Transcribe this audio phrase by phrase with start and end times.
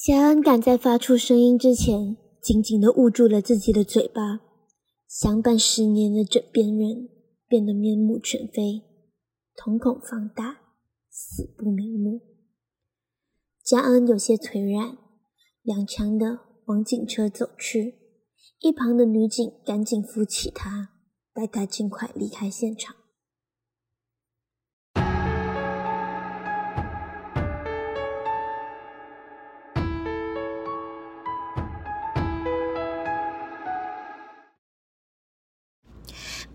[0.00, 4.40] 佳恩赶在发出声音之前，紧紧地捂住了自己的嘴巴。
[5.08, 7.08] 相伴十年的枕边人
[7.48, 8.80] 变得面目全非，
[9.56, 10.58] 瞳孔放大，
[11.10, 12.20] 死不瞑目。
[13.64, 14.98] 佳恩有些颓然，
[15.64, 17.96] 踉跄地往警车走去。
[18.60, 20.90] 一旁的女警赶紧扶起他，
[21.34, 22.94] 带他尽快离开现场。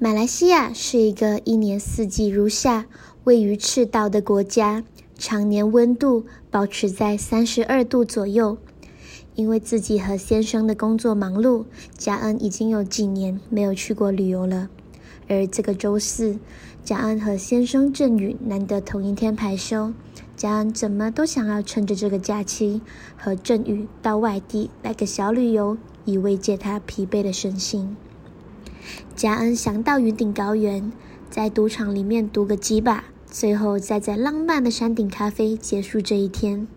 [0.04, 2.88] 马来西亚是一个一年四季如夏、
[3.24, 4.84] 位于赤道的国家，
[5.18, 8.58] 常年温度保持在三十二度左右。
[9.36, 11.64] 因为自己和先生的工作忙碌，
[11.98, 14.70] 佳恩已经有几年没有去过旅游了。
[15.30, 16.38] 而这个周四，
[16.84, 19.94] 佳恩和先生郑宇难得同一天排休，
[20.36, 22.82] 佳恩怎么都想要趁着这个假期
[23.16, 27.96] 和郑宇到外地来个小旅游，以慰藉他疲惫的身心。
[29.16, 30.92] 佳恩想到云顶高原，
[31.30, 36.68] 在赌场里面赌个几把，最后再在浪漫的山顶咖啡结束这一天。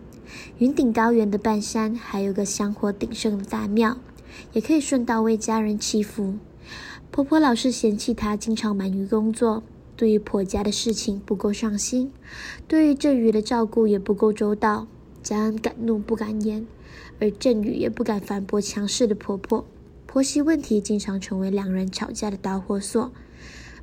[0.57, 3.97] 云顶高原的半山还有个香火鼎盛的大庙，
[4.53, 6.35] 也可以顺道为家人祈福。
[7.11, 9.63] 婆婆老是嫌弃她经常忙于工作，
[9.95, 12.11] 对于婆家的事情不够上心，
[12.67, 14.87] 对于振宇的照顾也不够周到。
[15.23, 16.67] 佳恩敢怒不敢言，
[17.19, 19.65] 而振宇也不敢反驳强势的婆婆。
[20.17, 23.11] 婆媳问题经常成为两人吵架的导火索，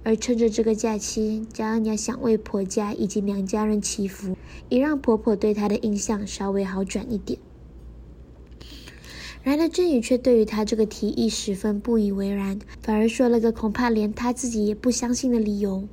[0.02, 4.36] 而趁着这个假期，佳恩也想为婆家以及娘家人祈福，
[4.68, 7.38] 以让婆婆对她的印象稍微好转一点。
[9.44, 15.86] 然而郑宇却对于她这个提议十分不以为然，反而说了个恐怕连她自己也不相信的理由。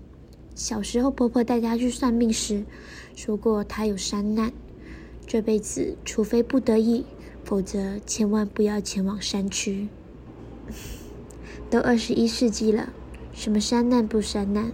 [0.55, 2.65] 小时候婆婆带她去算命时，
[3.15, 4.51] 说过她有山难，
[5.27, 7.05] 这辈子除非不得已，
[7.43, 9.87] 否则千万不要前往山区。
[11.69, 12.91] 都二十一世纪了，
[13.33, 14.71] 什么山难不山难？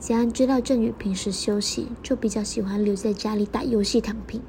[0.00, 4.42] 佳恩知道郑宇平时休息就比较喜欢留在家里打游戏躺平，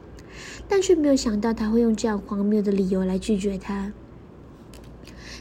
[0.67, 3.93] 但却没有想到他会用这样荒谬的理由来拒绝他。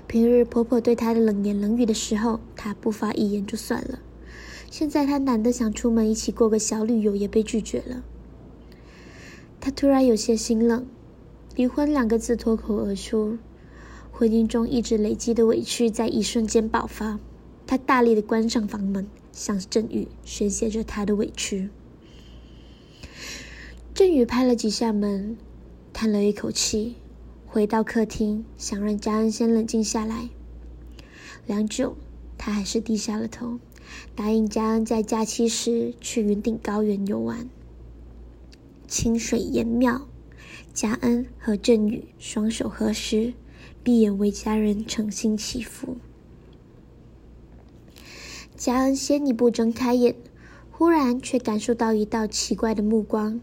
[0.07, 3.99] 平日婆婆对他的冷言冷语的时候，他不发一言就算了，
[4.71, 8.05] 现在他难得想出门一起过个小旅游，也被拒绝了。
[9.61, 10.87] 他突然有些心冷，
[11.57, 13.39] 离婚两个字脱口而出。
[14.17, 17.19] 婚姻中一直累积的委屈在一瞬间爆发，
[17.67, 21.69] 他大力的关上房门，向郑宇宣泄着他的委屈。
[23.93, 25.37] 郑宇拍了几下门，
[25.93, 26.95] 叹了一口气，
[27.45, 30.29] 回到客厅，想让佳恩先冷静下来。
[31.49, 31.97] 良久，
[32.39, 33.59] 他还是低下了头，
[34.15, 37.51] 答应佳恩在假期时去云顶高原游玩。
[38.87, 40.07] 清水岩庙，
[40.73, 43.35] 佳恩和郑宇双手合十。
[43.85, 45.99] 闭眼为家人诚心祈福。
[48.57, 50.17] 佳恩先一步睁开眼，
[50.71, 53.43] 忽然却感受到一道奇怪的目光。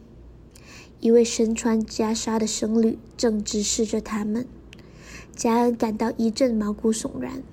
[1.00, 4.48] 一位身穿袈裟的僧侣正直视着他们。
[5.36, 7.44] 佳恩感到一阵毛骨悚然，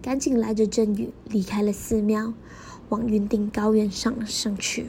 [0.00, 2.32] 赶紧拉着郑宇离开了寺庙，
[2.88, 4.86] 往云顶高原上上去。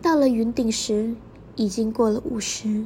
[0.00, 1.16] 到了云顶时，
[1.56, 2.84] 已经过了午时。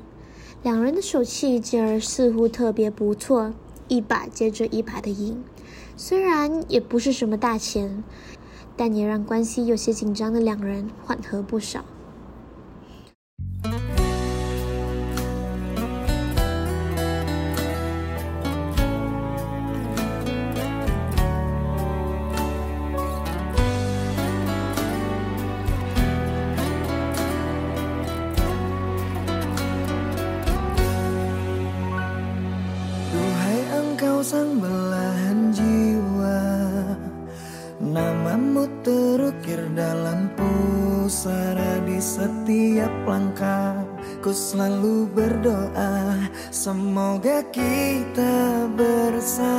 [0.63, 3.53] 两人的手气今儿似乎特别不错，
[3.89, 5.43] 一把接着一把的赢。
[5.97, 8.05] 虽然也不是什么大钱，
[8.77, 11.85] 但也让关系有些紧张的两人缓和不少。
[49.23, 49.52] as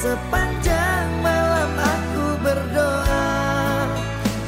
[0.00, 3.28] Sepanjang malam aku berdoa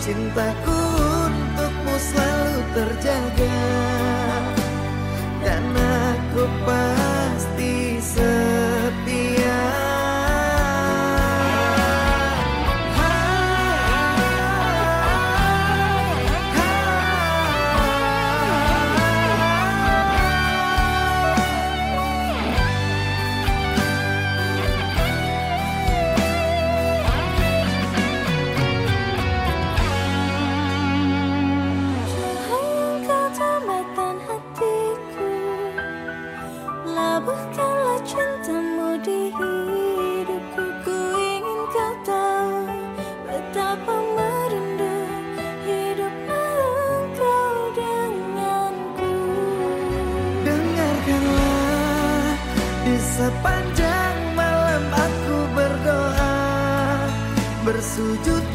[0.01, 0.81] Cintaku
[1.29, 3.61] untukmu selalu terjaga.
[5.45, 7.02] Dan aku paham
[37.23, 42.67] Labuhkanlah cintamu di hidupku Ku ingin kau tahu
[43.31, 44.97] Betapa merindu
[45.63, 46.59] Hiduplah
[46.99, 49.15] engkau denganku.
[50.43, 52.27] Dengarkanlah
[52.91, 56.35] di sepanjang malam aku berdoa
[57.63, 58.52] Bersujud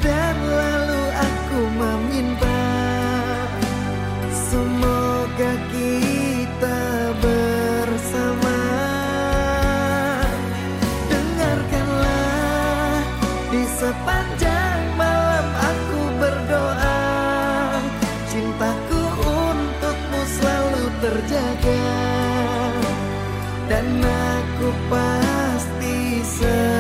[23.68, 26.77] Dan aku pasti setia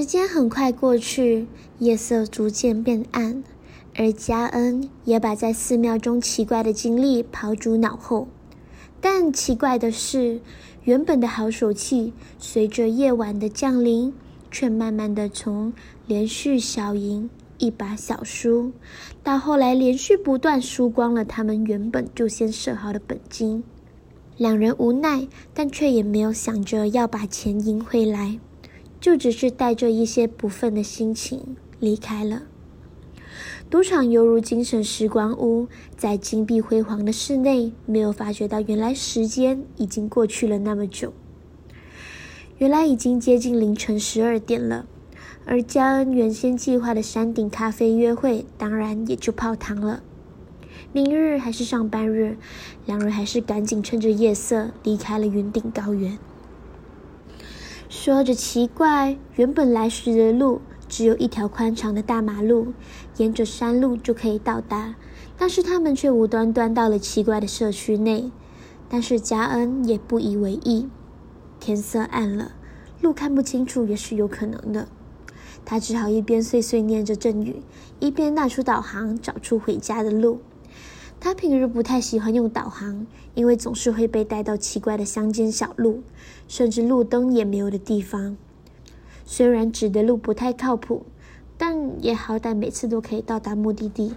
[0.00, 1.46] 时间很快过去，
[1.78, 3.44] 夜色逐渐变暗，
[3.94, 8.26] 而嘉恩也把在寺庙中奇怪的经历抛诸脑后。
[9.02, 10.40] 但奇怪的是，
[10.84, 14.14] 原本的好手气，随着夜晚的降临，
[14.50, 15.74] 却慢慢的从
[16.06, 18.72] 连续小赢一把小输，
[19.22, 23.62] 到后来连续不断输光了他们原本就先设好的本金。
[24.38, 28.38] 两人无奈，但却也没有想着要把钱赢回来。
[29.00, 32.42] 就只是带着一些不忿的心情离开了。
[33.70, 41.12] 赌场犹如精神时光屋，在金碧辉煌的室内，没有发觉到原来时间已经过去了那么久。
[42.58, 44.86] 原来已经接近凌晨十二点了，
[45.46, 50.02] 而嘉恩原先计划的山顶咖啡约会，当然也就泡汤了。
[50.92, 52.36] 明日还是上班日，
[52.84, 56.18] 两人还是赶紧趁着夜色离开了云顶高原。
[57.90, 62.68] 说着奇怪，原本来时的路只有一条宽敞的大马路，
[63.16, 64.94] 沿着山路就可以到达。
[65.36, 68.30] 但是他们却无端端到了奇怪的社区内。
[68.88, 70.88] 但是嘉恩也不以为意，
[71.58, 72.52] 天色暗了，
[73.00, 74.86] 路看不清楚也是有可能的。
[75.64, 77.60] 他只好一边碎碎念着咒语，
[77.98, 80.38] 一边拿出导航找出回家的路。
[81.20, 86.02] 他平日不太喜欢用导航，因为总是会被带到奇怪的乡间小路，
[86.48, 88.38] 甚至路灯也没有的地方。
[89.26, 91.04] 虽然指的路不太靠谱，
[91.58, 94.14] 但也好歹每次都可以到达目的地。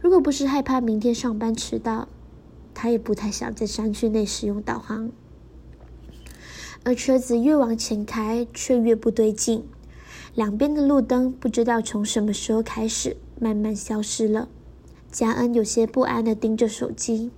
[0.00, 2.06] 如果不是害怕明天上班迟到，
[2.72, 5.10] 他也不太想在山区内使用导航。
[6.84, 9.64] 而车子越往前开，却越不对劲，
[10.34, 14.48] 两边的路灯不知道从什么时候开始慢慢消失了。
[15.12, 17.30] 嘉恩有些不安地盯着手机，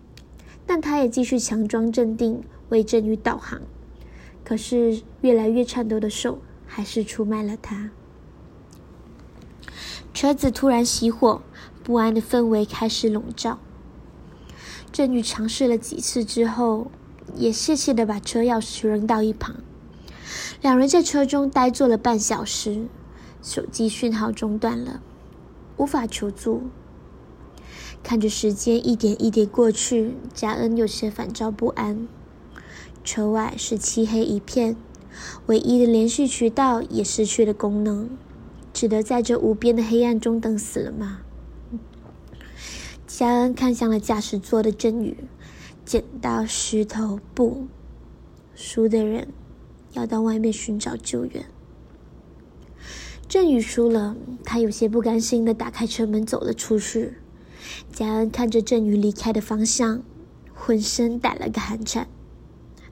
[0.65, 3.61] 但他也继续强装镇定，为正宇导航。
[4.45, 7.91] 可是越来越颤抖的手还是出卖了他。
[10.13, 11.43] 车子突然熄火，
[11.83, 13.59] 不安的氛围开始笼罩。
[14.93, 16.93] 正宇尝试了几次之后，
[17.35, 19.57] 也泄气地把车钥匙扔到一旁。
[20.63, 22.87] 两人在车中呆坐了半小时，
[23.43, 25.03] 手机讯号中断了，
[25.77, 26.63] 无法求助。
[28.05, 32.07] 看着时间一点一点过去，嘉恩有些烦躁不安。
[33.03, 34.77] 车外是漆黑一片，
[35.47, 38.11] 唯一的联系渠道也失去了功能，
[38.75, 41.23] 只得在这无边的黑暗中等死了吗？
[43.07, 45.17] 嘉恩看向了驾驶座的振宇，
[45.87, 47.65] 剪刀石头布，
[48.55, 49.29] 输的人
[49.95, 51.47] 要到外面寻找救援。
[53.27, 57.15] 郑宇输了，他有些不甘心的打开车门走了出去。
[57.93, 60.03] 佳恩看着郑宇离开的方向，
[60.55, 62.09] 浑身打了个寒颤。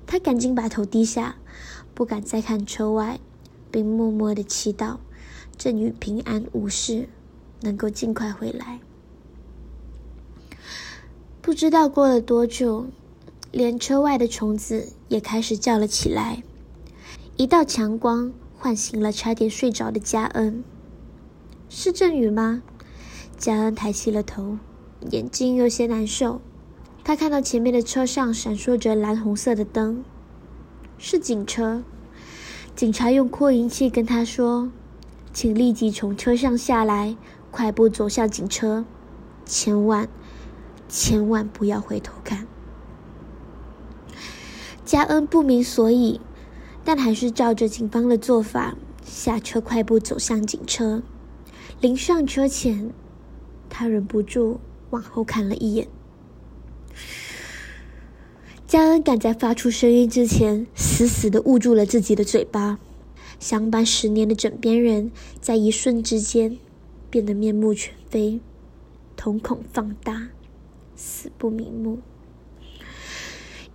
[0.07, 1.37] 他赶紧把头低下，
[1.95, 3.19] 不敢再看车外，
[3.71, 4.99] 并默默的祈祷
[5.57, 7.09] 郑宇平安无事，
[7.61, 8.81] 能够尽快回来。
[11.41, 12.87] 不知道过了多久，
[13.51, 16.43] 连车外的虫子也开始叫了起来。
[17.37, 20.63] 一道强光唤醒了差点睡着的佳恩。
[21.69, 22.63] 是郑宇吗？
[23.39, 24.59] 佳恩抬起了头，
[25.11, 26.41] 眼睛有些难受。
[27.05, 30.05] 他看到前面的车上闪烁着蓝红色的灯，
[30.99, 31.83] 是警车。
[32.77, 34.71] 警察用扩音器跟他说
[35.33, 37.17] ：“请立即从车上下来，
[37.51, 38.85] 快步走向警车，
[39.45, 40.09] 千万。”
[40.89, 42.47] 千万不要回头看。
[44.85, 46.21] 加恩不明所以，
[46.85, 51.03] 但还是照着警方的做法下车，快步走向警车。
[51.81, 52.93] 临上车前，
[53.71, 54.61] 他忍不住
[54.93, 55.89] 往后看了一眼。
[58.67, 62.79] 佳恩赶在发出声音之前，死死的捂住了自己的嘴巴。
[63.39, 66.59] 相伴十年的枕边人，在一瞬之间
[67.11, 68.41] 变得面目全非，
[69.17, 70.29] 瞳孔放大。
[70.95, 71.99] 死不瞑目。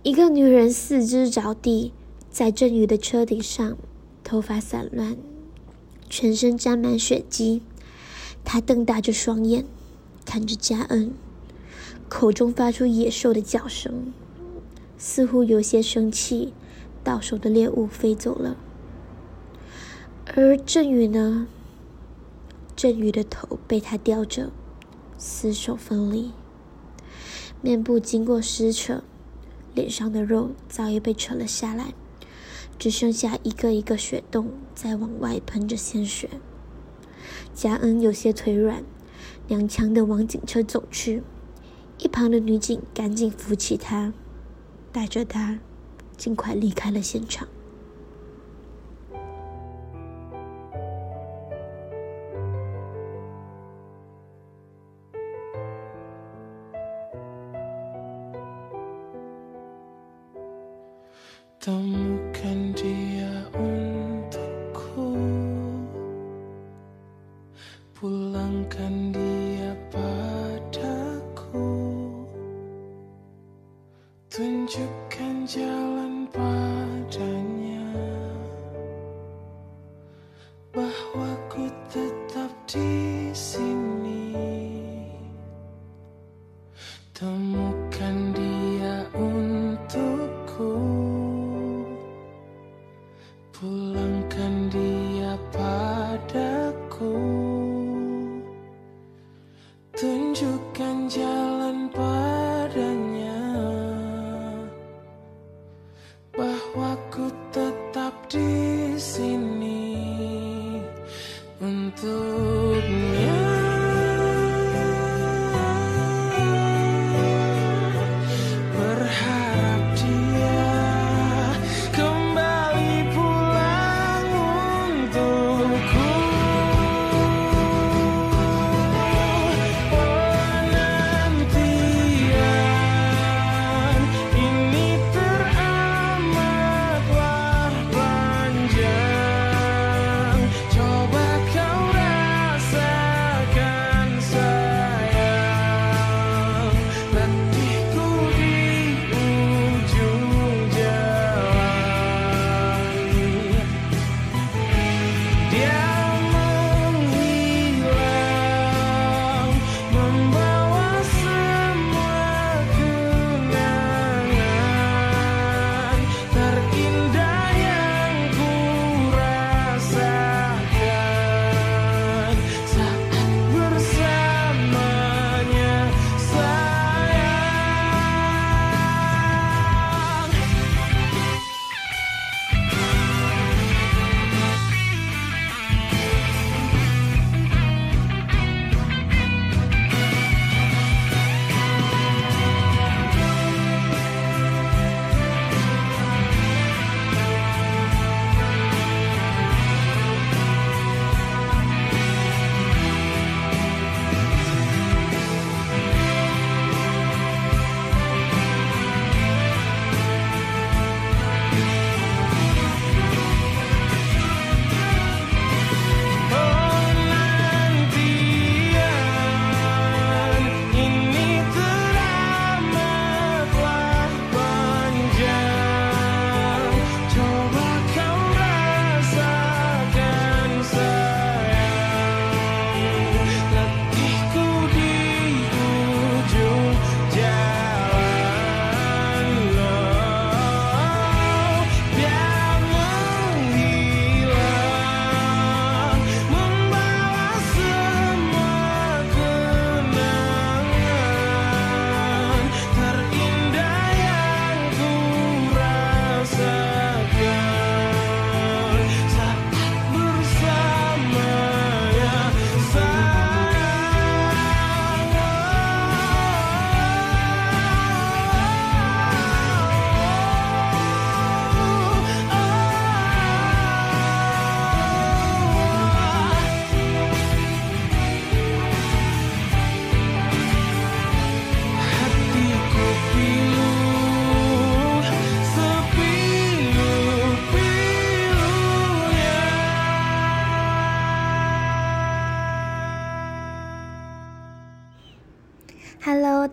[0.02, 1.92] 一个女人四肢着地，
[2.30, 3.76] 在郑宇的车顶上，
[4.24, 5.18] 头发散乱，
[6.08, 7.60] 全身沾满血迹。
[8.44, 9.66] 她瞪大着双眼，
[10.30, 11.14] 看着佳恩，
[12.06, 14.12] 口中发出野兽的叫声，
[14.98, 16.52] 似乎有些生气。
[17.02, 18.54] 到手的猎物飞走了，
[20.26, 21.46] 而振宇呢？
[22.76, 24.50] 振宇的头被他吊着，
[25.16, 26.32] 死守分离。
[27.62, 29.02] 面部经过撕扯，
[29.74, 31.94] 脸上的肉早已被扯了下来，
[32.78, 36.28] 只剩下一个一个血洞在往外喷着鲜血。
[37.54, 38.84] 佳恩有些腿软，
[39.48, 41.22] 踉跄的往警车走去，
[41.98, 44.12] 一旁的女警赶紧扶起他，
[44.92, 45.58] 带着他
[46.18, 47.48] 尽快离开了现场。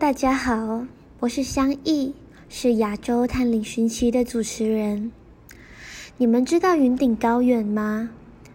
[0.06, 0.86] 大家好，
[1.22, 2.14] 我是香艺，
[2.48, 5.12] 是亚洲探灵寻奇的主持人。
[6.18, 8.12] 你们知道云顶高原吗？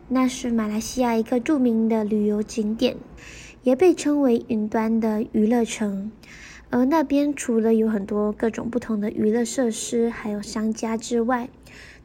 [0.07, 2.97] 那是马来西亚一个著名的旅游景点，
[3.64, 6.12] 也被称为云端的娱乐城。
[6.71, 11.50] 而那边除了有很多各种不同的娱乐设施，还有商家之外，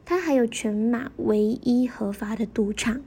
[0.04, 3.00] 它还有全马唯一合法的赌场，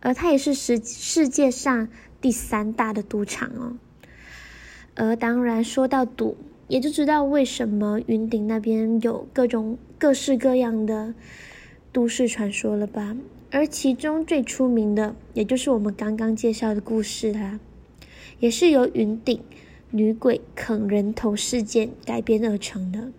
[0.00, 1.88] 而它也是世世界上
[2.20, 3.78] 第三大的赌场哦。
[5.00, 6.36] 而当然，说到赌，
[6.68, 11.14] 也就知道为什么云顶那边有各种各式各样的
[11.90, 13.16] 都市传说了吧？
[13.50, 17.58] 而其中最出名的，也就是我们刚刚介绍的故事啦，
[18.40, 19.40] 也是由云顶
[19.90, 23.10] 女鬼啃人头事件改编而成的。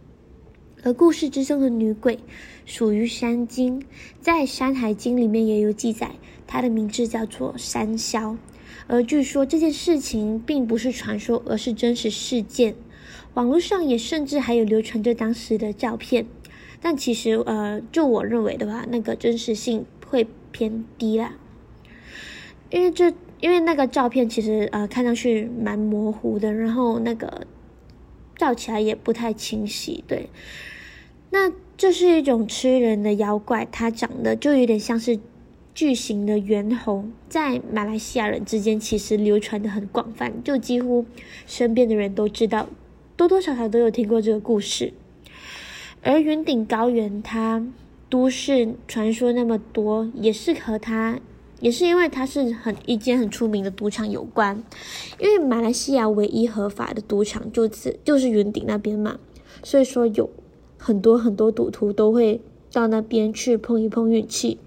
[0.84, 2.20] 而故事之中的女鬼
[2.64, 3.84] 属于山精，
[4.22, 6.12] 在《山海经》里面也有记载，
[6.46, 8.38] 她的名字叫做山魈。
[8.92, 12.76] 而据说这件事情并不是传说，而是真实事件。
[13.36, 16.26] 网络上也甚至还有流传着当时的照片，
[16.82, 21.36] 但其实，呃，就我认为的话，那个真实性会偏低啦。
[22.70, 27.48] 因为这，因为那个照片其实，呃，看上去蛮模糊的，然后那个
[28.36, 30.04] 照起来也不太清晰。
[30.06, 30.30] 对，
[31.30, 35.18] 那这是一种吃人的妖怪，它长得就有点像是。
[35.74, 41.06] 巨型的猿猴在马来西亚人之间其实流传的很广泛，就几乎
[41.48, 42.68] 身边的人都知道，
[43.16, 44.94] 多多少少都有听过这个故事。
[46.04, 47.66] 而云顶高原，它
[48.10, 51.20] 都市传说那么多，也是和它，
[51.60, 54.62] 也是因为它是很一间很出名的赌场有关。
[55.20, 59.20] 因为马来西亚唯一合法的赌场就是就是云顶那边嘛，
[59.64, 60.30] 所以说有
[60.78, 62.42] 很多很多赌徒都会
[62.74, 64.58] 到那边去碰一碰运气。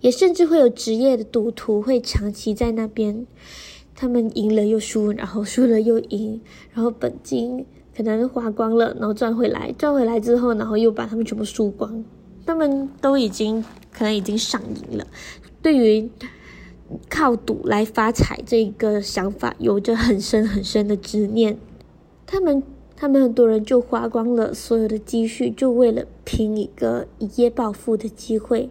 [0.00, 3.26] 也甚至会有职业的赌徒会长期在那边，
[3.94, 6.40] 他们赢了又输，然后输了又赢，
[6.72, 7.66] 然后本金
[7.96, 12.04] 可能花光了，然后赚回来，赚回来之后，然后又把他们全部输光，
[12.46, 15.06] 他们都已经可能已经上瘾了，
[15.60, 16.08] 对于
[17.10, 21.58] 靠赌来发财这个想法有着很深很深的执念，
[22.24, 22.62] 他们
[22.96, 28.70] 他们很多人就花光了所有的积蓄，就为了拼一个一夜暴富的机会。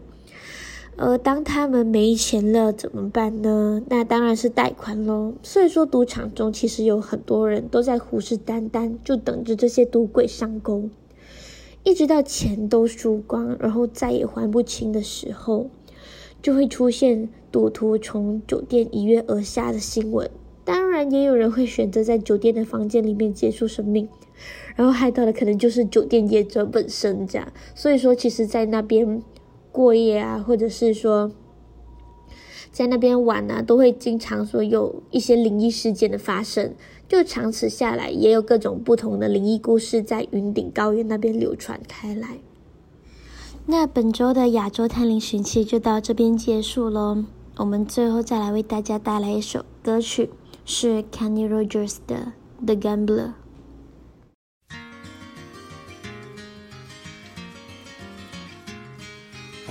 [0.99, 3.83] 而当他们没钱了怎么办呢？
[3.87, 5.35] 那当然是贷款喽。
[5.43, 10.89] 所以说，赌场中其实有很多人都在虎视眈眈，就等着这些赌鬼上钩，
[11.83, 15.69] 一直到钱都输光，然后再也还不清的时候，
[16.41, 20.27] 就会出现赌徒从酒店一跃而下的新闻。
[20.65, 24.09] 当然，也有人会选择在酒店的房间里面结束生命，
[24.75, 27.53] 然后害到的可能就是酒店业者本身这样。
[27.75, 29.21] 所以说，其实，在那边。
[29.77, 31.31] 过夜啊，或者是说
[32.71, 36.73] 在那边玩啊，都会经常说有一些灵异事件的发生。
[37.07, 42.39] 就长此下来，也有各种不同的灵异故事在云顶高原那边流传开来。
[43.67, 47.23] 那本周的亚洲探灵寻奇就到这边结束喽。
[47.57, 50.31] 我们最后再来为大家带来一首歌曲，
[50.65, 52.33] 是 Kenny Rogers 的
[52.65, 53.25] 《The Gambler》。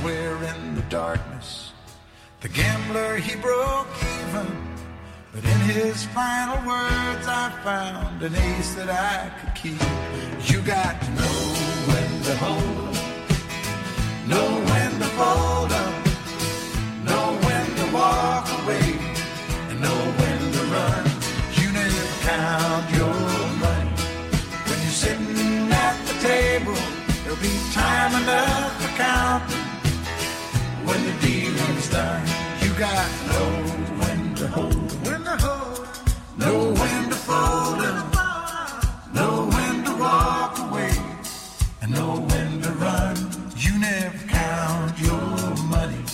[0.00, 1.72] somewhere in the darkness,
[2.40, 3.86] the gambler he broke
[4.20, 4.46] even.
[5.32, 9.80] But in his final words, I found an ace that I could keep.
[10.50, 11.38] You got to know
[11.90, 15.92] when to hold 'em, know when to fold 'em,
[17.04, 18.88] know when to walk away,
[19.68, 21.04] and know when to run.
[21.58, 23.18] You never count your
[23.66, 23.92] money
[24.66, 26.78] when you're sitting at the table.
[27.22, 29.59] There'll be time enough when the
[31.90, 32.26] done.
[32.62, 33.44] You got no
[34.00, 35.88] when to hold when to hold
[36.38, 37.80] know when to fold
[39.14, 40.92] know when to walk away,
[41.82, 43.16] and know when to run.
[43.56, 46.04] You never count your money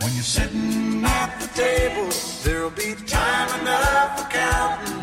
[0.00, 2.08] when you're sitting at the table.
[2.44, 5.00] There'll be time enough for counting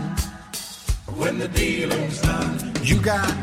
[1.19, 2.73] when the dealing's done.
[2.83, 3.33] You got